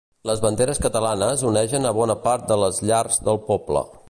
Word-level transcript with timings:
Les 0.27 0.39
banderes 0.45 0.79
catalanes 0.85 1.45
onegen 1.51 1.87
a 1.89 1.93
bona 2.01 2.19
part 2.27 2.51
de 2.53 2.61
les 2.65 2.85
llars 2.91 3.25
del 3.31 3.43
poble. 3.53 3.91